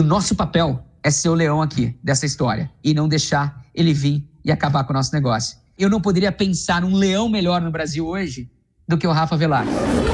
O 0.00 0.04
nosso 0.04 0.36
papel 0.36 0.80
é 1.02 1.10
ser 1.10 1.28
o 1.28 1.34
leão 1.34 1.60
aqui 1.60 1.98
dessa 2.04 2.24
história 2.24 2.70
e 2.84 2.94
não 2.94 3.08
deixar 3.08 3.64
ele 3.74 3.92
vir 3.92 4.24
e 4.44 4.52
acabar 4.52 4.84
com 4.84 4.92
o 4.92 4.94
nosso 4.94 5.12
negócio. 5.12 5.58
Eu 5.76 5.90
não 5.90 6.00
poderia 6.00 6.30
pensar 6.30 6.84
um 6.84 6.94
leão 6.94 7.28
melhor 7.28 7.60
no 7.60 7.68
Brasil 7.68 8.06
hoje 8.06 8.48
do 8.86 8.96
que 8.96 9.08
o 9.08 9.10
Rafa 9.10 9.36
Velar. 9.36 9.66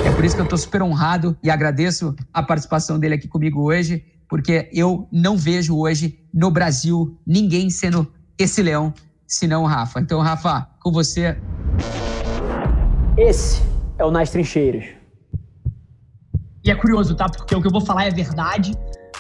É 0.06 0.10
por 0.10 0.24
isso 0.24 0.34
que 0.36 0.40
eu 0.40 0.44
estou 0.44 0.56
super 0.56 0.80
honrado 0.80 1.36
e 1.42 1.50
agradeço 1.50 2.16
a 2.32 2.42
participação 2.42 2.98
dele 2.98 3.16
aqui 3.16 3.28
comigo 3.28 3.60
hoje, 3.60 4.02
porque 4.26 4.70
eu 4.72 5.06
não 5.12 5.36
vejo 5.36 5.76
hoje 5.76 6.18
no 6.32 6.50
Brasil 6.50 7.20
ninguém 7.26 7.68
sendo 7.68 8.10
esse 8.38 8.62
leão, 8.62 8.94
senão 9.26 9.64
o 9.64 9.66
Rafa. 9.66 10.00
Então, 10.00 10.18
Rafa, 10.22 10.66
com 10.82 10.90
você. 10.90 11.36
Esse 13.18 13.60
é 13.98 14.04
o 14.06 14.10
Nas 14.10 14.30
Trincheiras. 14.30 14.86
E 16.64 16.70
é 16.70 16.74
curioso, 16.74 17.14
tá? 17.14 17.28
Porque 17.28 17.54
o 17.54 17.60
que 17.60 17.66
eu 17.66 17.70
vou 17.70 17.82
falar 17.82 18.06
é 18.06 18.10
verdade, 18.10 18.72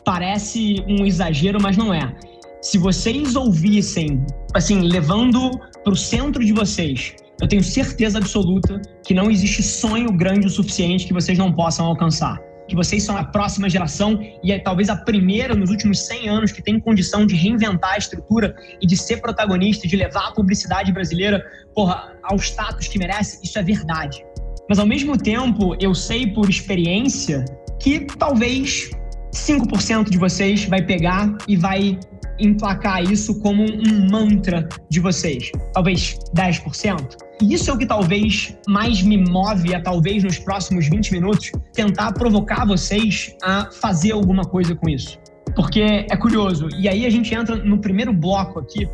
parece 0.04 0.84
um 0.88 1.04
exagero, 1.04 1.60
mas 1.60 1.76
não 1.76 1.92
é. 1.92 2.14
Se 2.60 2.78
vocês 2.78 3.36
ouvissem, 3.36 4.24
assim, 4.54 4.80
levando 4.80 5.50
para 5.82 5.92
o 5.92 5.96
centro 5.96 6.44
de 6.44 6.52
vocês, 6.52 7.14
eu 7.40 7.48
tenho 7.48 7.62
certeza 7.62 8.18
absoluta 8.18 8.80
que 9.04 9.12
não 9.12 9.30
existe 9.30 9.62
sonho 9.62 10.10
grande 10.12 10.46
o 10.46 10.50
suficiente 10.50 11.06
que 11.06 11.12
vocês 11.12 11.36
não 11.36 11.52
possam 11.52 11.86
alcançar. 11.86 12.40
Que 12.66 12.74
vocês 12.74 13.02
são 13.02 13.16
a 13.18 13.24
próxima 13.24 13.68
geração 13.68 14.18
e 14.42 14.50
é 14.50 14.58
talvez 14.58 14.88
a 14.88 14.96
primeira 14.96 15.54
nos 15.54 15.68
últimos 15.68 16.06
100 16.06 16.28
anos 16.28 16.52
que 16.52 16.62
tem 16.62 16.80
condição 16.80 17.26
de 17.26 17.34
reinventar 17.34 17.92
a 17.92 17.98
estrutura 17.98 18.54
e 18.80 18.86
de 18.86 18.96
ser 18.96 19.18
protagonista, 19.18 19.86
de 19.86 19.96
levar 19.96 20.28
a 20.28 20.32
publicidade 20.32 20.90
brasileira 20.90 21.44
porra, 21.74 22.14
ao 22.22 22.38
status 22.38 22.88
que 22.88 22.98
merece. 22.98 23.40
Isso 23.44 23.58
é 23.58 23.62
verdade. 23.62 24.24
Mas 24.68 24.78
ao 24.78 24.86
mesmo 24.86 25.18
tempo, 25.18 25.76
eu 25.78 25.94
sei 25.94 26.26
por 26.28 26.48
experiência 26.48 27.44
que 27.78 28.06
talvez 28.18 28.90
5% 29.34 30.10
de 30.10 30.16
vocês 30.16 30.64
vai 30.64 30.80
pegar 30.80 31.36
e 31.48 31.56
vai 31.56 31.98
emplacar 32.38 33.02
isso 33.02 33.40
como 33.40 33.64
um 33.64 34.08
mantra 34.10 34.68
de 34.88 35.00
vocês. 35.00 35.50
Talvez 35.72 36.18
10%. 36.34 37.16
E 37.42 37.52
isso 37.52 37.70
é 37.70 37.74
o 37.74 37.78
que 37.78 37.86
talvez 37.86 38.56
mais 38.68 39.02
me 39.02 39.16
move 39.16 39.74
a 39.74 39.82
talvez 39.82 40.22
nos 40.22 40.38
próximos 40.38 40.88
20 40.88 41.12
minutos 41.12 41.50
tentar 41.72 42.12
provocar 42.12 42.64
vocês 42.64 43.34
a 43.42 43.70
fazer 43.72 44.12
alguma 44.12 44.44
coisa 44.44 44.74
com 44.74 44.88
isso. 44.88 45.18
Porque 45.54 45.80
é 45.80 46.16
curioso. 46.16 46.68
E 46.78 46.88
aí 46.88 47.04
a 47.04 47.10
gente 47.10 47.34
entra 47.34 47.56
no 47.56 47.78
primeiro 47.78 48.12
bloco 48.12 48.60
aqui, 48.60 48.88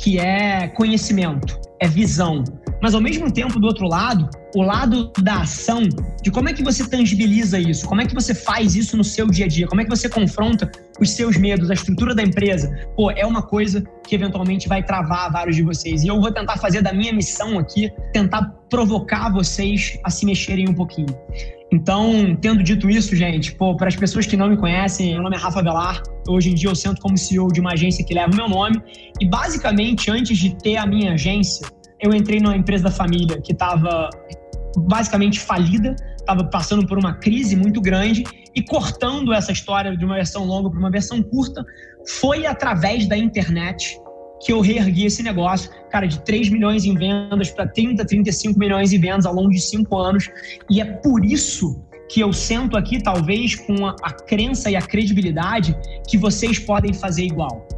que 0.00 0.18
é 0.18 0.68
conhecimento, 0.68 1.58
é 1.80 1.86
visão 1.86 2.44
mas 2.82 2.94
ao 2.94 3.00
mesmo 3.00 3.32
tempo, 3.32 3.60
do 3.60 3.66
outro 3.68 3.86
lado, 3.86 4.28
o 4.56 4.62
lado 4.62 5.12
da 5.22 5.42
ação, 5.42 5.82
de 6.20 6.30
como 6.32 6.48
é 6.48 6.52
que 6.52 6.64
você 6.64 6.84
tangibiliza 6.88 7.58
isso, 7.58 7.86
como 7.86 8.00
é 8.00 8.06
que 8.06 8.14
você 8.14 8.34
faz 8.34 8.74
isso 8.74 8.96
no 8.96 9.04
seu 9.04 9.28
dia 9.28 9.44
a 9.44 9.48
dia, 9.48 9.68
como 9.68 9.80
é 9.80 9.84
que 9.84 9.90
você 9.90 10.08
confronta 10.08 10.68
os 11.00 11.10
seus 11.10 11.36
medos, 11.36 11.70
a 11.70 11.74
estrutura 11.74 12.12
da 12.12 12.22
empresa, 12.22 12.68
pô, 12.96 13.12
é 13.12 13.24
uma 13.24 13.42
coisa 13.42 13.84
que 14.06 14.16
eventualmente 14.16 14.68
vai 14.68 14.82
travar 14.82 15.30
vários 15.30 15.54
de 15.54 15.62
vocês. 15.62 16.02
E 16.02 16.08
eu 16.08 16.20
vou 16.20 16.32
tentar 16.32 16.56
fazer 16.56 16.82
da 16.82 16.92
minha 16.92 17.12
missão 17.12 17.56
aqui, 17.58 17.88
tentar 18.12 18.42
provocar 18.68 19.32
vocês 19.32 19.98
a 20.02 20.10
se 20.10 20.26
mexerem 20.26 20.68
um 20.68 20.74
pouquinho. 20.74 21.14
Então, 21.72 22.36
tendo 22.40 22.62
dito 22.62 22.90
isso, 22.90 23.16
gente, 23.16 23.54
pô, 23.54 23.74
para 23.76 23.88
as 23.88 23.96
pessoas 23.96 24.26
que 24.26 24.36
não 24.36 24.50
me 24.50 24.58
conhecem, 24.58 25.14
meu 25.14 25.22
nome 25.22 25.36
é 25.36 25.38
Rafa 25.38 25.62
Velar. 25.62 26.02
Hoje 26.28 26.50
em 26.50 26.54
dia 26.54 26.68
eu 26.68 26.74
sento 26.74 27.00
como 27.00 27.16
CEO 27.16 27.48
de 27.48 27.60
uma 27.60 27.72
agência 27.72 28.04
que 28.04 28.12
leva 28.12 28.30
o 28.30 28.36
meu 28.36 28.48
nome. 28.48 28.82
E 29.18 29.26
basicamente, 29.26 30.10
antes 30.10 30.36
de 30.36 30.54
ter 30.56 30.76
a 30.76 30.84
minha 30.84 31.14
agência, 31.14 31.66
eu 32.02 32.12
entrei 32.12 32.40
numa 32.40 32.56
empresa 32.56 32.84
da 32.84 32.90
família 32.90 33.40
que 33.40 33.52
estava 33.52 34.10
basicamente 34.76 35.38
falida, 35.38 35.94
estava 36.18 36.44
passando 36.44 36.86
por 36.86 36.98
uma 36.98 37.14
crise 37.14 37.54
muito 37.54 37.80
grande 37.80 38.24
e 38.54 38.62
cortando 38.62 39.32
essa 39.32 39.52
história 39.52 39.96
de 39.96 40.04
uma 40.04 40.16
versão 40.16 40.44
longa 40.44 40.68
para 40.68 40.78
uma 40.78 40.90
versão 40.90 41.22
curta, 41.22 41.64
foi 42.20 42.44
através 42.44 43.06
da 43.06 43.16
internet 43.16 43.96
que 44.44 44.52
eu 44.52 44.60
reergui 44.60 45.06
esse 45.06 45.22
negócio, 45.22 45.70
cara, 45.88 46.06
de 46.06 46.20
3 46.24 46.48
milhões 46.48 46.84
em 46.84 46.94
vendas 46.94 47.50
para 47.50 47.68
30, 47.68 48.04
35 48.04 48.58
milhões 48.58 48.92
em 48.92 48.98
vendas 48.98 49.24
ao 49.24 49.32
longo 49.32 49.50
de 49.50 49.60
5 49.60 49.96
anos. 49.96 50.28
E 50.68 50.80
é 50.80 50.84
por 50.84 51.24
isso 51.24 51.80
que 52.10 52.20
eu 52.20 52.32
sento 52.32 52.76
aqui, 52.76 53.00
talvez, 53.00 53.54
com 53.54 53.86
a, 53.86 53.94
a 54.02 54.12
crença 54.12 54.68
e 54.68 54.74
a 54.74 54.82
credibilidade 54.82 55.76
que 56.08 56.18
vocês 56.18 56.58
podem 56.58 56.92
fazer 56.92 57.24
igual. 57.24 57.68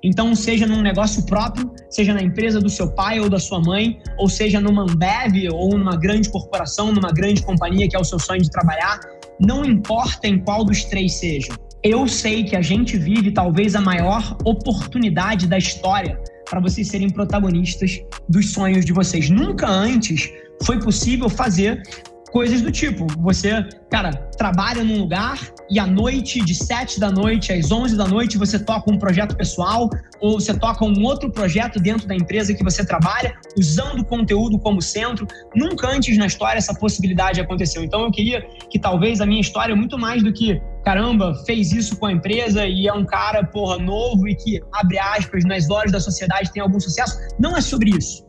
Então, 0.00 0.32
seja 0.34 0.64
num 0.64 0.80
negócio 0.80 1.26
próprio, 1.26 1.71
seja 1.92 2.14
na 2.14 2.22
empresa 2.22 2.60
do 2.60 2.68
seu 2.68 2.90
pai 2.90 3.20
ou 3.20 3.28
da 3.28 3.38
sua 3.38 3.60
mãe, 3.60 4.00
ou 4.18 4.28
seja 4.28 4.60
numa 4.60 4.82
Ambev 4.82 5.48
ou 5.52 5.76
numa 5.76 5.96
grande 5.96 6.28
corporação, 6.30 6.92
numa 6.92 7.12
grande 7.12 7.42
companhia 7.42 7.88
que 7.88 7.94
é 7.94 7.98
o 7.98 8.04
seu 8.04 8.18
sonho 8.18 8.40
de 8.40 8.50
trabalhar, 8.50 8.98
não 9.38 9.64
importa 9.64 10.26
em 10.26 10.38
qual 10.38 10.64
dos 10.64 10.84
três 10.84 11.12
seja. 11.14 11.52
Eu 11.82 12.08
sei 12.08 12.44
que 12.44 12.56
a 12.56 12.62
gente 12.62 12.96
vive 12.96 13.32
talvez 13.32 13.74
a 13.74 13.80
maior 13.80 14.36
oportunidade 14.44 15.46
da 15.46 15.58
história 15.58 16.18
para 16.48 16.60
vocês 16.60 16.88
serem 16.88 17.10
protagonistas 17.10 18.00
dos 18.28 18.52
sonhos 18.52 18.84
de 18.84 18.92
vocês. 18.92 19.28
Nunca 19.28 19.68
antes 19.68 20.30
foi 20.62 20.78
possível 20.78 21.28
fazer 21.28 21.82
coisas 22.30 22.62
do 22.62 22.72
tipo, 22.72 23.06
você, 23.18 23.62
cara, 23.90 24.12
trabalha 24.38 24.82
num 24.82 24.98
lugar 24.98 25.38
e 25.70 25.78
à 25.78 25.86
noite, 25.86 26.44
de 26.44 26.54
7 26.54 27.00
da 27.00 27.10
noite 27.10 27.52
às 27.52 27.70
11 27.70 27.96
da 27.96 28.06
noite, 28.06 28.36
você 28.36 28.58
toca 28.58 28.90
um 28.90 28.98
projeto 28.98 29.36
pessoal 29.36 29.88
ou 30.20 30.38
você 30.40 30.54
toca 30.54 30.84
um 30.84 31.02
outro 31.02 31.30
projeto 31.30 31.80
dentro 31.80 32.06
da 32.06 32.14
empresa 32.14 32.54
que 32.54 32.62
você 32.62 32.84
trabalha, 32.84 33.34
usando 33.56 34.00
o 34.00 34.04
conteúdo 34.04 34.58
como 34.58 34.82
centro. 34.82 35.26
Nunca 35.54 35.88
antes 35.88 36.16
na 36.18 36.26
história 36.26 36.58
essa 36.58 36.74
possibilidade 36.74 37.40
aconteceu. 37.40 37.82
Então 37.82 38.02
eu 38.02 38.10
queria 38.10 38.46
que 38.70 38.78
talvez 38.78 39.20
a 39.20 39.26
minha 39.26 39.40
história, 39.40 39.74
muito 39.74 39.98
mais 39.98 40.22
do 40.22 40.32
que, 40.32 40.60
caramba, 40.84 41.34
fez 41.46 41.72
isso 41.72 41.96
com 41.96 42.06
a 42.06 42.12
empresa 42.12 42.66
e 42.66 42.86
é 42.86 42.92
um 42.92 43.04
cara, 43.04 43.44
porra, 43.44 43.78
novo 43.78 44.28
e 44.28 44.34
que, 44.34 44.60
abre 44.72 44.98
aspas, 44.98 45.44
nas 45.44 45.66
lojas 45.68 45.92
da 45.92 46.00
sociedade 46.00 46.52
tem 46.52 46.62
algum 46.62 46.80
sucesso, 46.80 47.18
não 47.38 47.56
é 47.56 47.60
sobre 47.60 47.90
isso 47.90 48.24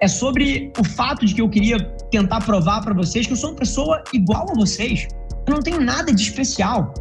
é 0.00 0.08
sobre 0.08 0.72
o 0.78 0.84
fato 0.84 1.26
de 1.26 1.34
que 1.34 1.42
eu 1.42 1.48
queria 1.48 1.78
tentar 2.10 2.40
provar 2.40 2.80
para 2.80 2.94
vocês 2.94 3.26
que 3.26 3.34
eu 3.34 3.36
sou 3.36 3.50
uma 3.50 3.56
pessoa 3.56 4.02
igual 4.12 4.46
a 4.50 4.54
vocês. 4.54 5.06
Eu 5.50 5.56
não 5.56 5.62
tenho 5.62 5.80
nada 5.80 6.12
de 6.12 6.22
especial. 6.22 6.94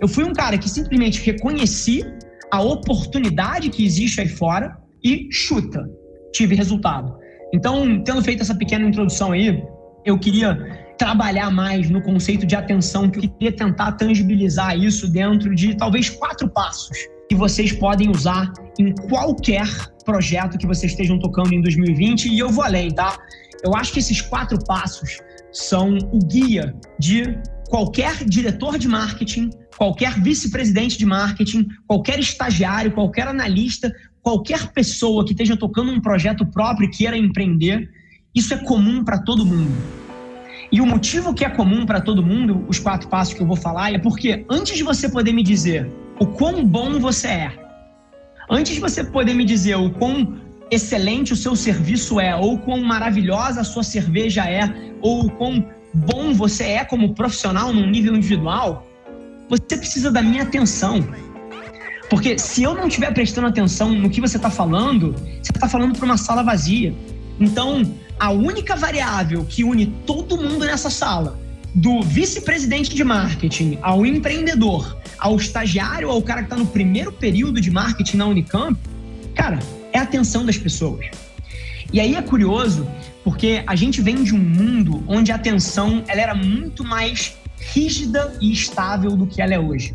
Eu 0.00 0.06
fui 0.06 0.22
um 0.22 0.32
cara 0.32 0.56
que 0.56 0.68
simplesmente 0.70 1.20
reconheci 1.22 2.04
a 2.52 2.62
oportunidade 2.62 3.68
que 3.68 3.84
existe 3.84 4.20
aí 4.20 4.28
fora 4.28 4.76
e 5.02 5.28
chuta. 5.32 5.84
Tive 6.32 6.54
resultado. 6.54 7.18
Então, 7.52 8.00
tendo 8.04 8.22
feito 8.22 8.42
essa 8.42 8.54
pequena 8.54 8.86
introdução 8.86 9.32
aí, 9.32 9.60
eu 10.04 10.16
queria 10.20 10.94
trabalhar 10.96 11.50
mais 11.50 11.90
no 11.90 12.00
conceito 12.00 12.46
de 12.46 12.54
atenção, 12.54 13.10
que 13.10 13.18
eu 13.18 13.28
queria 13.28 13.50
tentar 13.50 13.92
tangibilizar 13.92 14.78
isso 14.78 15.10
dentro 15.10 15.52
de 15.52 15.76
talvez 15.76 16.08
quatro 16.08 16.48
passos 16.48 16.96
que 17.28 17.34
vocês 17.34 17.72
podem 17.72 18.08
usar 18.08 18.52
em 18.78 18.94
qualquer 19.08 19.66
projeto 20.04 20.56
que 20.58 20.66
vocês 20.66 20.92
estejam 20.92 21.18
tocando 21.18 21.52
em 21.52 21.60
2020 21.60 22.28
e 22.28 22.38
eu 22.38 22.50
vou 22.50 22.62
além, 22.62 22.88
tá? 22.88 23.18
Eu 23.64 23.74
acho 23.74 23.92
que 23.92 23.98
esses 23.98 24.20
quatro 24.20 24.56
passos 24.64 25.18
são 25.50 25.98
o 26.12 26.18
guia 26.20 26.72
de 27.00 27.36
qualquer 27.68 28.24
diretor 28.24 28.78
de 28.78 28.88
marketing, 28.88 29.50
qualquer 29.76 30.20
vice-presidente 30.20 30.98
de 30.98 31.06
marketing, 31.06 31.66
qualquer 31.86 32.18
estagiário, 32.18 32.92
qualquer 32.92 33.28
analista, 33.28 33.92
qualquer 34.22 34.72
pessoa 34.72 35.24
que 35.24 35.32
esteja 35.32 35.56
tocando 35.56 35.92
um 35.92 36.00
projeto 36.00 36.46
próprio 36.46 36.88
e 36.88 36.90
queira 36.90 37.16
empreender. 37.16 37.90
Isso 38.34 38.54
é 38.54 38.58
comum 38.58 39.04
para 39.04 39.18
todo 39.18 39.46
mundo. 39.46 39.72
E 40.70 40.80
o 40.80 40.86
motivo 40.86 41.32
que 41.32 41.44
é 41.44 41.48
comum 41.48 41.86
para 41.86 42.00
todo 42.00 42.22
mundo, 42.22 42.64
os 42.68 42.78
quatro 42.78 43.08
passos 43.08 43.34
que 43.34 43.40
eu 43.40 43.46
vou 43.46 43.56
falar, 43.56 43.92
é 43.92 43.98
porque 43.98 44.44
antes 44.50 44.76
de 44.76 44.82
você 44.82 45.08
poder 45.08 45.32
me 45.32 45.42
dizer 45.42 45.88
o 46.18 46.26
quão 46.26 46.64
bom 46.64 46.98
você 46.98 47.28
é, 47.28 47.66
Antes 48.48 48.74
de 48.74 48.80
você 48.80 49.02
poder 49.02 49.34
me 49.34 49.44
dizer 49.44 49.74
o 49.74 49.90
quão 49.90 50.36
excelente 50.70 51.32
o 51.32 51.36
seu 51.36 51.56
serviço 51.56 52.20
é, 52.20 52.34
ou 52.34 52.58
quão 52.58 52.80
maravilhosa 52.80 53.60
a 53.60 53.64
sua 53.64 53.82
cerveja 53.82 54.48
é, 54.48 54.72
ou 55.00 55.28
quão 55.30 55.64
bom 55.92 56.32
você 56.32 56.64
é 56.64 56.84
como 56.84 57.14
profissional 57.14 57.72
num 57.72 57.88
nível 57.88 58.14
individual, 58.14 58.86
você 59.48 59.76
precisa 59.76 60.10
da 60.10 60.22
minha 60.22 60.42
atenção. 60.42 61.06
Porque 62.08 62.38
se 62.38 62.62
eu 62.62 62.74
não 62.74 62.86
estiver 62.86 63.12
prestando 63.12 63.48
atenção 63.48 63.90
no 63.92 64.08
que 64.08 64.20
você 64.20 64.36
está 64.36 64.50
falando, 64.50 65.12
você 65.42 65.52
está 65.52 65.68
falando 65.68 65.96
para 65.96 66.04
uma 66.04 66.16
sala 66.16 66.42
vazia. 66.42 66.94
Então, 67.40 67.82
a 68.18 68.30
única 68.30 68.76
variável 68.76 69.44
que 69.44 69.64
une 69.64 69.86
todo 70.06 70.36
mundo 70.36 70.64
nessa 70.64 70.88
sala, 70.88 71.38
do 71.74 72.00
vice-presidente 72.02 72.94
de 72.94 73.04
marketing 73.04 73.78
ao 73.82 74.06
empreendedor, 74.06 74.96
ao 75.18 75.36
estagiário, 75.36 76.10
ao 76.10 76.22
cara 76.22 76.40
que 76.40 76.46
está 76.46 76.56
no 76.56 76.66
primeiro 76.66 77.12
período 77.12 77.60
de 77.60 77.70
marketing 77.70 78.16
na 78.16 78.26
Unicamp, 78.26 78.78
cara, 79.34 79.58
é 79.92 79.98
a 79.98 80.02
atenção 80.02 80.46
das 80.46 80.56
pessoas. 80.56 81.06
E 81.92 82.00
aí 82.00 82.14
é 82.14 82.22
curioso, 82.22 82.86
porque 83.24 83.62
a 83.66 83.74
gente 83.74 84.00
vem 84.00 84.22
de 84.22 84.34
um 84.34 84.38
mundo 84.38 85.02
onde 85.06 85.32
a 85.32 85.36
atenção 85.36 86.02
ela 86.08 86.20
era 86.20 86.34
muito 86.34 86.84
mais 86.84 87.36
rígida 87.72 88.36
e 88.40 88.52
estável 88.52 89.16
do 89.16 89.26
que 89.26 89.40
ela 89.40 89.54
é 89.54 89.58
hoje. 89.58 89.94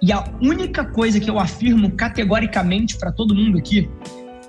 E 0.00 0.12
a 0.12 0.24
única 0.40 0.84
coisa 0.84 1.20
que 1.20 1.30
eu 1.30 1.38
afirmo 1.38 1.92
categoricamente 1.92 2.96
para 2.96 3.12
todo 3.12 3.34
mundo 3.34 3.58
aqui 3.58 3.88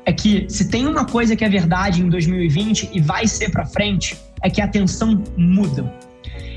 é 0.06 0.12
que 0.12 0.46
se 0.50 0.68
tem 0.70 0.88
uma 0.88 1.06
coisa 1.06 1.36
que 1.36 1.46
é 1.46 1.50
verdade 1.50 2.02
em 2.02 2.10
2020 2.10 2.90
e 2.92 3.00
vai 3.00 3.28
ser 3.28 3.52
para 3.52 3.66
frente, 3.66 4.18
é 4.42 4.50
que 4.50 4.62
a 4.62 4.66
atenção 4.66 5.24
muda. 5.38 5.94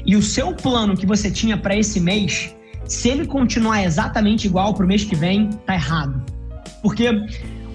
E 0.05 0.17
o 0.17 0.23
seu 0.23 0.55
plano 0.55 0.97
que 0.97 1.05
você 1.05 1.31
tinha 1.31 1.57
para 1.57 1.77
esse 1.77 2.01
mês 2.01 2.55
Se 2.89 3.09
ele 3.09 3.27
continuar 3.27 3.83
exatamente 3.83 4.47
igual 4.47 4.73
para 4.73 4.85
o 4.85 4.89
mês 4.89 5.05
que 5.05 5.17
vem, 5.17 5.51
tá 5.67 5.75
errado. 5.75 6.23
Porque 6.83 7.09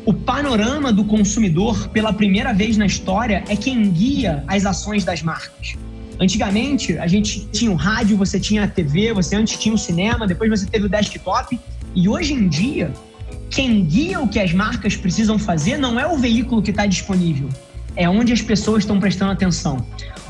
o 0.06 0.14
panorama 0.14 0.92
do 0.92 1.04
consumidor, 1.04 1.90
pela 1.90 2.12
primeira 2.12 2.54
vez 2.54 2.76
na 2.76 2.86
história, 2.86 3.44
é 3.48 3.56
quem 3.56 3.90
guia 3.92 4.44
as 4.48 4.66
ações 4.66 5.06
das 5.06 5.22
marcas. 5.22 5.76
Antigamente, 6.20 6.98
a 6.98 7.08
gente 7.08 7.48
tinha 7.52 7.72
o 7.72 7.76
rádio, 7.76 8.18
você 8.18 8.40
tinha 8.40 8.64
a 8.64 8.68
TV, 8.68 9.14
você 9.14 9.36
antes 9.36 9.58
tinha 9.60 9.74
o 9.74 9.78
cinema, 9.78 10.28
depois 10.28 10.50
você 10.50 10.66
teve 10.66 10.86
o 10.86 10.90
desktop. 10.90 11.60
E 11.96 12.10
hoje 12.10 12.34
em 12.34 12.48
dia, 12.48 12.92
quem 13.50 13.84
guia 13.84 14.20
o 14.20 14.28
que 14.28 14.40
as 14.40 14.54
marcas 14.54 14.96
precisam 14.96 15.38
fazer 15.38 15.78
não 15.78 16.00
é 16.00 16.08
o 16.08 16.18
veículo 16.18 16.62
que 16.62 16.72
está 16.72 16.86
disponível, 16.86 17.50
é 17.96 18.10
onde 18.10 18.34
as 18.34 18.42
pessoas 18.42 18.84
estão 18.84 19.00
prestando 19.00 19.32
atenção. 19.32 19.86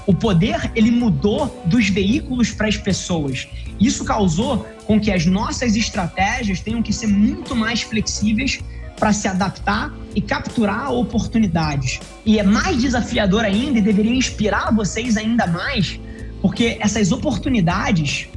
O 0.05 0.13
poder 0.13 0.71
ele 0.75 0.91
mudou 0.91 1.63
dos 1.65 1.87
veículos 1.87 2.51
para 2.51 2.67
as 2.67 2.75
pessoas. 2.75 3.47
Isso 3.79 4.03
causou 4.03 4.65
com 4.85 4.99
que 4.99 5.11
as 5.11 5.25
nossas 5.25 5.75
estratégias 5.75 6.59
tenham 6.59 6.81
que 6.81 6.91
ser 6.91 7.07
muito 7.07 7.55
mais 7.55 7.81
flexíveis 7.81 8.59
para 9.01 9.11
se 9.13 9.27
adaptar 9.27 9.91
e 10.15 10.21
capturar 10.21 10.93
oportunidades. 10.93 11.99
E 12.23 12.37
é 12.37 12.43
mais 12.43 12.79
desafiador 12.79 13.43
ainda 13.43 13.79
e 13.79 13.81
deveria 13.81 14.13
inspirar 14.13 14.71
vocês 14.71 15.17
ainda 15.17 15.47
mais, 15.47 15.99
porque 16.39 16.77
essas 16.79 17.11
oportunidades, 17.11 18.29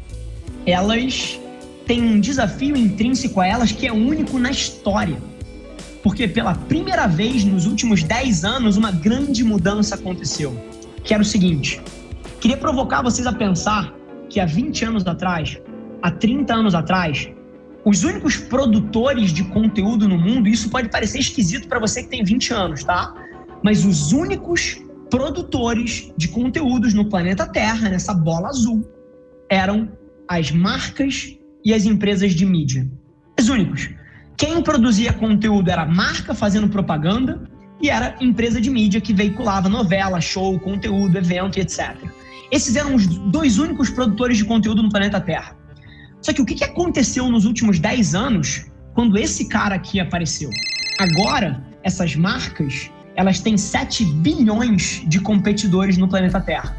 elas 0.64 1.38
têm 1.87 2.02
um 2.02 2.19
desafio 2.19 2.78
intrínseco 2.78 3.43
a 3.43 3.46
elas 3.46 3.72
que 3.72 3.87
é 3.87 3.93
único 3.93 4.38
na 4.38 4.50
história. 4.50 5.19
Porque 6.02 6.26
pela 6.26 6.55
primeira 6.55 7.06
vez 7.06 7.44
nos 7.44 7.67
últimos 7.67 8.02
10 8.02 8.44
anos, 8.46 8.78
uma 8.78 8.90
grande 8.90 9.44
mudança 9.44 9.96
aconteceu. 9.96 10.58
Que 11.02 11.12
era 11.12 11.22
o 11.22 11.26
seguinte: 11.26 11.78
queria 12.40 12.56
provocar 12.56 13.02
vocês 13.02 13.26
a 13.26 13.32
pensar 13.34 13.94
que 14.31 14.40
há 14.40 14.46
20 14.46 14.82
anos 14.87 15.06
atrás, 15.06 15.58
há 16.00 16.10
30 16.10 16.55
anos 16.55 16.75
atrás, 16.75 17.28
os 17.84 18.02
únicos 18.02 18.36
produtores 18.36 19.31
de 19.31 19.44
conteúdo 19.44 20.08
no 20.08 20.19
mundo, 20.19 20.48
isso 20.48 20.70
pode 20.70 20.88
parecer 20.88 21.19
esquisito 21.19 21.69
para 21.69 21.78
você 21.78 22.02
que 22.02 22.08
tem 22.08 22.25
20 22.25 22.52
anos, 22.54 22.82
tá? 22.82 23.14
Mas 23.62 23.84
os 23.84 24.12
únicos 24.12 24.82
produtores 25.10 26.10
de 26.16 26.28
conteúdos 26.28 26.94
no 26.94 27.08
planeta 27.08 27.46
Terra, 27.46 27.90
nessa 27.90 28.14
bola 28.14 28.48
azul, 28.48 28.88
eram 29.50 29.92
as 30.26 30.50
marcas 30.50 31.36
e 31.64 31.75
as 31.75 31.84
empresas 31.84 32.34
de 32.34 32.46
mídia. 32.46 32.88
Os 33.38 33.48
únicos. 33.48 33.90
Quem 34.36 34.62
produzia 34.62 35.12
conteúdo 35.12 35.70
era 35.70 35.84
marca 35.84 36.34
fazendo 36.34 36.69
propaganda 36.69 37.48
e 37.81 37.90
era 37.90 38.16
empresa 38.20 38.60
de 38.60 38.70
mídia 38.70 39.00
que 39.00 39.12
veiculava 39.12 39.69
novela, 39.69 40.20
show, 40.20 40.58
conteúdo, 40.58 41.19
evento 41.19 41.58
etc. 41.58 41.96
Esses 42.50 42.76
eram 42.76 42.94
os 42.94 43.06
dois 43.06 43.58
únicos 43.58 43.90
produtores 43.90 44.38
de 44.38 44.44
conteúdo 44.44 44.82
no 44.82 44.88
planeta 44.88 45.20
Terra. 45.20 45.56
Só 46.24 46.32
que 46.32 46.40
o 46.40 46.46
que 46.46 46.64
aconteceu 46.64 47.30
nos 47.30 47.44
últimos 47.44 47.78
10 47.78 48.14
anos 48.14 48.64
quando 48.94 49.18
esse 49.18 49.46
cara 49.46 49.74
aqui 49.74 50.00
apareceu? 50.00 50.48
Agora, 50.98 51.62
essas 51.82 52.16
marcas, 52.16 52.90
elas 53.14 53.40
têm 53.40 53.58
7 53.58 54.06
bilhões 54.06 55.02
de 55.06 55.20
competidores 55.20 55.98
no 55.98 56.08
planeta 56.08 56.40
Terra. 56.40 56.74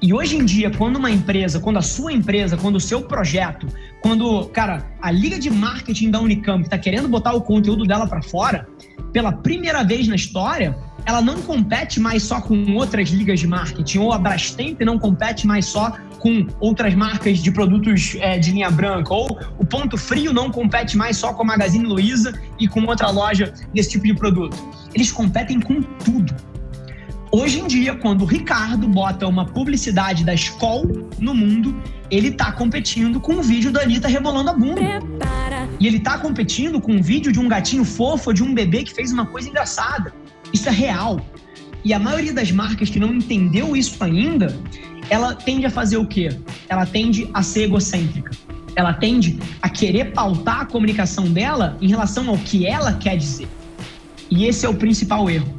E 0.00 0.14
hoje 0.14 0.38
em 0.38 0.44
dia, 0.44 0.70
quando 0.70 0.96
uma 0.96 1.10
empresa, 1.10 1.60
quando 1.60 1.76
a 1.76 1.82
sua 1.82 2.14
empresa, 2.14 2.56
quando 2.56 2.76
o 2.76 2.80
seu 2.80 3.02
projeto, 3.02 3.66
quando, 4.00 4.46
cara, 4.46 4.86
a 5.02 5.10
liga 5.10 5.38
de 5.38 5.50
marketing 5.50 6.10
da 6.10 6.20
Unicamp 6.20 6.62
está 6.62 6.78
querendo 6.78 7.08
botar 7.08 7.34
o 7.34 7.42
conteúdo 7.42 7.84
dela 7.84 8.06
para 8.06 8.22
fora, 8.22 8.66
pela 9.12 9.32
primeira 9.32 9.82
vez 9.84 10.08
na 10.08 10.16
história, 10.16 10.74
ela 11.04 11.20
não 11.20 11.42
compete 11.42 12.00
mais 12.00 12.22
só 12.22 12.40
com 12.40 12.74
outras 12.74 13.10
ligas 13.10 13.40
de 13.40 13.46
marketing, 13.46 13.98
ou 13.98 14.12
a 14.14 14.18
Brastemp 14.18 14.80
não 14.80 14.98
compete 14.98 15.46
mais 15.46 15.66
só 15.66 15.92
com 16.18 16.46
outras 16.60 16.94
marcas 16.94 17.38
de 17.38 17.50
produtos 17.50 18.16
é, 18.20 18.38
de 18.38 18.52
linha 18.52 18.70
branca, 18.70 19.12
ou 19.14 19.38
o 19.58 19.64
Ponto 19.64 19.96
Frio 19.96 20.32
não 20.32 20.50
compete 20.50 20.96
mais 20.96 21.16
só 21.16 21.32
com 21.32 21.42
a 21.42 21.46
Magazine 21.46 21.84
Luiza 21.84 22.38
e 22.58 22.66
com 22.66 22.84
outra 22.84 23.10
loja 23.10 23.52
desse 23.72 23.90
tipo 23.90 24.06
de 24.06 24.14
produto. 24.14 24.56
Eles 24.94 25.10
competem 25.12 25.60
com 25.60 25.80
tudo. 25.82 26.34
Hoje 27.30 27.60
em 27.60 27.66
dia, 27.66 27.94
quando 27.94 28.22
o 28.22 28.24
Ricardo 28.24 28.88
bota 28.88 29.26
uma 29.26 29.44
publicidade 29.44 30.24
da 30.24 30.32
escola 30.32 30.88
no 31.18 31.34
mundo, 31.34 31.76
ele 32.10 32.28
está 32.28 32.52
competindo 32.52 33.20
com 33.20 33.34
o 33.34 33.42
vídeo 33.42 33.70
da 33.70 33.82
Anitta 33.82 34.08
rebolando 34.08 34.48
a 34.48 34.54
bunda. 34.54 34.80
Prepara. 34.80 35.68
E 35.78 35.86
ele 35.86 35.98
está 35.98 36.16
competindo 36.18 36.80
com 36.80 36.92
um 36.92 37.02
vídeo 37.02 37.30
de 37.30 37.38
um 37.38 37.46
gatinho 37.46 37.84
fofo, 37.84 38.32
de 38.32 38.42
um 38.42 38.54
bebê 38.54 38.82
que 38.82 38.94
fez 38.94 39.12
uma 39.12 39.26
coisa 39.26 39.48
engraçada. 39.48 40.12
Isso 40.54 40.68
é 40.70 40.72
real. 40.72 41.20
E 41.84 41.92
a 41.92 41.98
maioria 41.98 42.32
das 42.32 42.50
marcas 42.50 42.88
que 42.88 42.98
não 42.98 43.14
entendeu 43.14 43.76
isso 43.76 44.02
ainda, 44.02 44.58
ela 45.10 45.34
tende 45.34 45.66
a 45.66 45.70
fazer 45.70 45.96
o 45.96 46.06
quê? 46.06 46.30
Ela 46.68 46.86
tende 46.86 47.28
a 47.32 47.42
ser 47.42 47.64
egocêntrica. 47.64 48.30
Ela 48.76 48.92
tende 48.92 49.38
a 49.60 49.68
querer 49.68 50.12
pautar 50.12 50.60
a 50.60 50.66
comunicação 50.66 51.24
dela 51.24 51.76
em 51.80 51.88
relação 51.88 52.28
ao 52.28 52.38
que 52.38 52.66
ela 52.66 52.92
quer 52.92 53.16
dizer. 53.16 53.48
E 54.30 54.44
esse 54.44 54.66
é 54.66 54.68
o 54.68 54.74
principal 54.74 55.28
erro. 55.28 55.58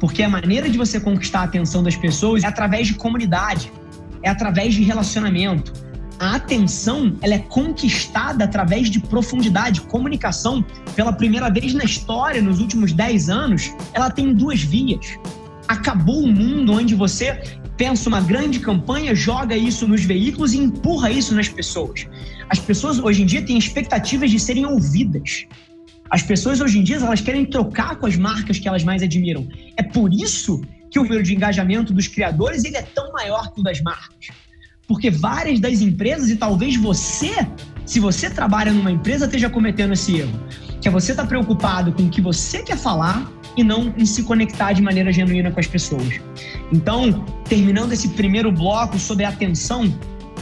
Porque 0.00 0.22
a 0.22 0.28
maneira 0.28 0.68
de 0.68 0.76
você 0.76 1.00
conquistar 1.00 1.40
a 1.40 1.44
atenção 1.44 1.82
das 1.82 1.96
pessoas 1.96 2.44
é 2.44 2.46
através 2.46 2.86
de 2.86 2.94
comunidade, 2.94 3.72
é 4.22 4.28
através 4.28 4.74
de 4.74 4.82
relacionamento. 4.82 5.72
A 6.18 6.34
atenção 6.34 7.16
ela 7.22 7.34
é 7.34 7.38
conquistada 7.38 8.44
através 8.44 8.90
de 8.90 8.98
profundidade. 8.98 9.80
Comunicação, 9.82 10.64
pela 10.96 11.12
primeira 11.12 11.48
vez 11.48 11.72
na 11.74 11.84
história, 11.84 12.42
nos 12.42 12.60
últimos 12.60 12.92
10 12.92 13.30
anos, 13.30 13.72
ela 13.92 14.10
tem 14.10 14.34
duas 14.34 14.60
vias. 14.60 15.18
Acabou 15.68 16.24
um 16.24 16.32
mundo 16.32 16.72
onde 16.72 16.94
você 16.94 17.40
pensa 17.78 18.08
uma 18.08 18.20
grande 18.20 18.58
campanha, 18.58 19.14
joga 19.14 19.56
isso 19.56 19.86
nos 19.86 20.04
veículos 20.04 20.52
e 20.52 20.58
empurra 20.58 21.10
isso 21.10 21.34
nas 21.34 21.48
pessoas. 21.48 22.06
As 22.50 22.58
pessoas 22.58 22.98
hoje 22.98 23.22
em 23.22 23.26
dia 23.26 23.40
têm 23.40 23.56
expectativas 23.56 24.30
de 24.30 24.40
serem 24.40 24.66
ouvidas. 24.66 25.46
As 26.10 26.22
pessoas 26.22 26.60
hoje 26.60 26.80
em 26.80 26.82
dia 26.82 26.96
elas 26.96 27.20
querem 27.20 27.46
trocar 27.46 27.96
com 27.96 28.06
as 28.06 28.16
marcas 28.16 28.58
que 28.58 28.66
elas 28.66 28.82
mais 28.82 29.02
admiram. 29.02 29.48
É 29.76 29.82
por 29.82 30.12
isso 30.12 30.60
que 30.90 30.98
o 30.98 31.04
número 31.04 31.22
de 31.22 31.34
engajamento 31.34 31.92
dos 31.94 32.08
criadores 32.08 32.64
ele 32.64 32.76
é 32.76 32.82
tão 32.82 33.12
maior 33.12 33.52
que 33.52 33.60
o 33.60 33.62
das 33.62 33.80
marcas. 33.80 34.28
Porque 34.88 35.10
várias 35.10 35.60
das 35.60 35.80
empresas, 35.80 36.30
e 36.30 36.36
talvez 36.36 36.74
você, 36.76 37.46
se 37.84 38.00
você 38.00 38.30
trabalha 38.30 38.72
numa 38.72 38.90
empresa, 38.90 39.26
esteja 39.26 39.50
cometendo 39.50 39.92
esse 39.92 40.16
erro. 40.16 40.40
Que 40.80 40.88
é 40.88 40.90
você 40.90 41.12
estar 41.12 41.24
tá 41.24 41.28
preocupado 41.28 41.92
com 41.92 42.04
o 42.04 42.08
que 42.08 42.22
você 42.22 42.62
quer 42.62 42.76
falar 42.76 43.30
e 43.54 43.62
não 43.62 43.92
em 43.98 44.06
se 44.06 44.22
conectar 44.22 44.72
de 44.72 44.80
maneira 44.80 45.12
genuína 45.12 45.50
com 45.50 45.60
as 45.60 45.66
pessoas. 45.66 46.20
Então, 46.72 47.24
terminando 47.44 47.92
esse 47.92 48.08
primeiro 48.10 48.52
bloco 48.52 48.98
sobre 48.98 49.24
atenção, 49.24 49.92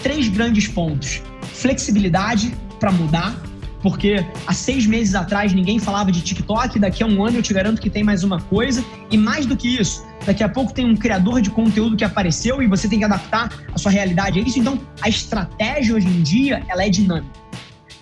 três 0.02 0.28
grandes 0.28 0.67
pontos: 0.67 1.23
flexibilidade 1.43 2.55
para 2.81 2.90
mudar, 2.90 3.40
porque 3.82 4.25
há 4.46 4.52
seis 4.52 4.87
meses 4.87 5.14
atrás 5.14 5.52
ninguém 5.52 5.78
falava 5.78 6.11
de 6.11 6.20
TikTok, 6.20 6.79
daqui 6.79 7.03
a 7.03 7.06
um 7.06 7.24
ano 7.24 7.39
eu 7.39 7.43
te 7.43 7.55
garanto 7.55 7.81
que 7.81 7.89
tem 7.89 8.03
mais 8.03 8.24
uma 8.24 8.41
coisa, 8.41 8.84
e 9.10 9.17
mais 9.17 9.46
do 9.46 9.56
que 9.56 9.69
isso, 9.69 10.05
daqui 10.27 10.43
a 10.43 10.48
pouco 10.48 10.72
tem 10.72 10.84
um 10.84 10.96
criador 10.96 11.41
de 11.41 11.50
conteúdo 11.50 11.96
que 11.96 12.05
apareceu 12.05 12.62
e 12.62 12.67
você 12.67 12.89
tem 12.89 12.98
que 12.98 13.05
adaptar 13.05 13.50
a 13.72 13.79
sua 13.79 13.93
realidade 13.93 14.41
a 14.41 14.43
isso. 14.43 14.58
Então, 14.58 14.81
a 15.00 15.08
estratégia 15.08 15.94
hoje 15.94 16.08
em 16.08 16.22
dia, 16.22 16.62
ela 16.69 16.84
é 16.84 16.89
dinâmica. 16.89 17.31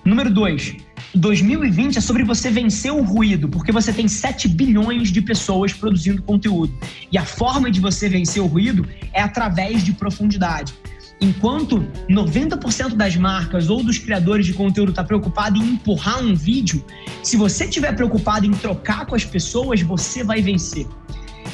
Número 0.05 0.31
dois, 0.31 0.77
2020 1.15 1.97
é 1.97 2.01
sobre 2.01 2.25
você 2.25 2.51
vencer 2.51 2.93
o 2.93 3.03
ruído, 3.03 3.49
porque 3.49 3.71
você 3.71 3.93
tem 3.93 4.09
7 4.09 4.49
bilhões 4.49 5.13
de 5.13 5.23
pessoas 5.23 5.73
produzindo 5.73 6.23
conteúdo. 6.23 6.75
E 7.11 7.17
a 7.17 7.25
forma 7.25 7.71
de 7.71 7.81
você 7.81 8.09
vencer 8.09 8.43
o 8.43 8.47
ruído 8.47 8.87
é 9.13 9.23
através 9.23 9.85
de 9.85 9.93
profundidade. 9.93 10.75
Enquanto 11.21 11.87
90% 12.11 12.97
das 12.97 13.17
marcas 13.17 13.71
ou 13.71 13.83
dos 13.83 13.97
criadores 13.97 14.45
de 14.45 14.53
conteúdo 14.53 14.91
está 14.91 15.05
preocupado 15.05 15.57
em 15.57 15.75
empurrar 15.75 16.21
um 16.21 16.35
vídeo, 16.35 16.85
se 17.23 17.37
você 17.37 17.65
estiver 17.65 17.95
preocupado 17.95 18.45
em 18.45 18.51
trocar 18.51 19.07
com 19.07 19.15
as 19.15 19.25
pessoas, 19.25 19.81
você 19.83 20.25
vai 20.25 20.43
vencer. 20.43 20.87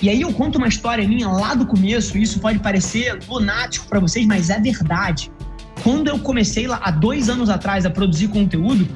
E 0.01 0.09
aí 0.09 0.23
eu 0.23 0.33
conto 0.33 0.57
uma 0.57 0.69
história 0.69 1.07
minha 1.07 1.29
lá 1.29 1.55
do 1.55 1.67
começo, 1.67 2.17
isso 2.17 2.41
pode 2.41 2.59
parecer 2.61 3.19
lunático 3.29 3.87
para 3.87 4.01
vocês, 4.01 4.27
mas 4.27 4.49
é 4.49 4.59
verdade. 4.59 5.31
Quando 5.83 6.09
eu 6.09 6.19
comecei 6.19 6.67
lá 6.67 6.79
há 6.83 6.91
dois 6.91 7.31
anos 7.31 7.49
atrás 7.49 7.87
a 7.87 7.91
produzir 7.91 8.29
conteúdo, 8.29 8.87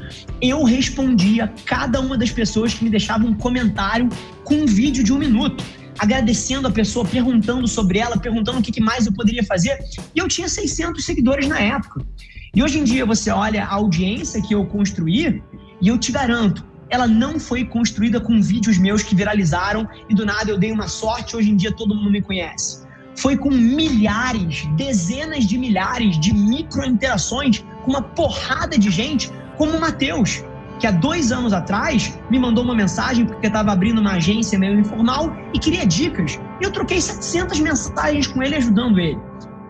eu 0.41 0.63
respondia 0.65 1.51
cada 1.65 1.99
uma 1.99 2.17
das 2.17 2.31
pessoas 2.31 2.75
que 2.75 2.85
me 2.85 2.91
deixavam 2.91 3.29
um 3.29 3.35
comentário 3.35 4.09
com 4.45 4.55
um 4.55 4.67
vídeo 4.67 5.03
de 5.03 5.11
um 5.11 5.19
minuto, 5.19 5.65
agradecendo 5.99 6.69
a 6.69 6.71
pessoa, 6.71 7.07
perguntando 7.07 7.67
sobre 7.67 7.99
ela, 7.99 8.19
perguntando 8.19 8.59
o 8.59 8.63
que 8.63 8.81
mais 8.83 9.07
eu 9.07 9.13
poderia 9.15 9.43
fazer. 9.43 9.79
E 10.15 10.19
eu 10.19 10.29
tinha 10.29 10.47
600 10.47 11.03
seguidores 11.03 11.49
na 11.49 11.59
época. 11.59 12.05
E 12.55 12.63
hoje 12.63 12.79
em 12.79 12.85
dia 12.85 13.07
você 13.07 13.31
olha 13.31 13.65
a 13.65 13.75
audiência 13.75 14.43
que 14.43 14.55
eu 14.55 14.67
construí 14.67 15.43
e 15.81 15.89
eu 15.89 15.97
te 15.97 16.13
garanto, 16.13 16.65
ela 16.91 17.07
não 17.07 17.41
foi 17.41 17.65
construída 17.65 18.21
com 18.21 18.43
vídeos 18.43 18.77
meus 18.77 19.03
que 19.03 19.15
viralizaram 19.15 19.89
e 20.09 20.15
do 20.15 20.25
nada 20.27 20.51
eu 20.51 20.59
dei 20.59 20.71
uma 20.71 20.87
sorte, 20.87 21.35
hoje 21.35 21.51
em 21.51 21.57
dia 21.57 21.73
todo 21.73 21.95
mundo 21.95 22.11
me 22.11 22.23
conhece 22.23 22.84
foi 23.17 23.37
com 23.37 23.51
milhares, 23.51 24.67
dezenas 24.77 25.45
de 25.47 25.57
milhares 25.59 26.19
de 26.19 26.35
micro 26.35 26.85
interações 26.85 27.65
com 27.85 27.91
uma 27.91 28.03
porrada 28.03 28.79
de 28.79 28.91
gente, 28.91 29.31
como 29.57 29.77
o 29.77 29.81
Matheus, 29.81 30.43
que 30.79 30.87
há 30.87 30.91
dois 30.91 31.31
anos 31.31 31.53
atrás 31.53 32.19
me 32.31 32.39
mandou 32.39 32.65
uma 32.65 32.75
mensagem 32.75 33.25
porque 33.25 33.47
estava 33.47 33.73
abrindo 33.73 34.01
uma 34.01 34.13
agência 34.13 34.59
meio 34.59 34.79
informal 34.79 35.35
e 35.53 35.59
queria 35.59 35.87
dicas. 35.87 36.39
Eu 36.61 36.71
troquei 36.71 37.01
700 37.01 37.61
mensagens 37.61 38.27
com 38.27 38.43
ele 38.43 38.57
ajudando 38.57 38.99
ele. 38.99 39.19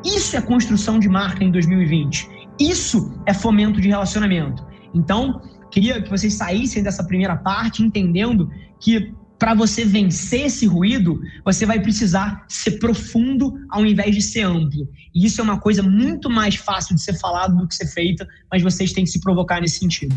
Isso 0.05 0.37
é 0.37 0.41
construção 0.41 0.99
de 0.99 1.09
marca 1.09 1.45
em 1.45 1.51
2020. 1.51 2.29
Isso 2.59 3.13
é 3.27 3.35
fomento 3.35 3.81
de 3.81 3.89
relacionamento. 3.89 4.65
Então, 4.95 5.41
queria 5.71 6.01
que 6.01 6.09
vocês 6.09 6.35
saíssem 6.35 6.83
dessa 6.83 7.03
primeira 7.03 7.37
parte 7.37 7.83
entendendo 7.83 8.51
que 8.79 9.15
para 9.39 9.55
você 9.55 9.85
vencer 9.85 10.47
esse 10.47 10.67
ruído, 10.67 11.21
você 11.45 11.67
vai 11.67 11.81
precisar 11.81 12.45
ser 12.49 12.79
profundo 12.79 13.55
ao 13.69 13.85
invés 13.85 14.15
de 14.15 14.23
ser 14.23 14.43
amplo. 14.43 14.89
E 15.15 15.27
isso 15.27 15.41
é 15.41 15.45
uma 15.45 15.59
coisa 15.59 15.83
muito 15.83 16.31
mais 16.31 16.55
fácil 16.57 16.95
de 16.95 17.03
ser 17.03 17.19
falado 17.19 17.57
do 17.57 17.67
que 17.69 17.75
ser 17.75 17.87
feita, 17.87 18.27
mas 18.51 18.63
vocês 18.63 18.93
têm 18.93 19.05
que 19.05 19.11
se 19.11 19.21
provocar 19.21 19.61
nesse 19.61 19.79
sentido. 19.79 20.17